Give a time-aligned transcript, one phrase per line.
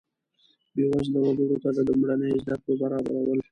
[0.73, 3.39] بیوزله وګړو ته د لومړنیو زده کړو برابرول.